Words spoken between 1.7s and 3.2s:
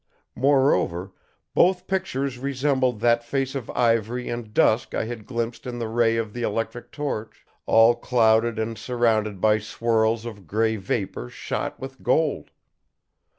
pictures resembled